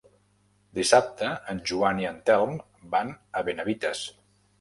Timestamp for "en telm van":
2.11-3.13